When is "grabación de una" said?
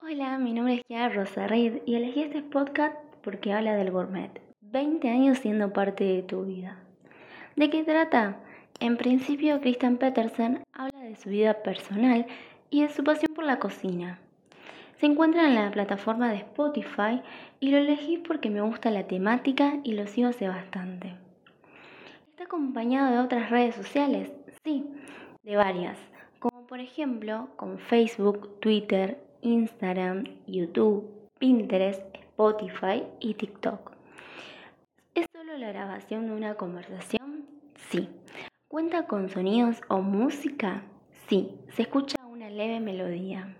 35.68-36.54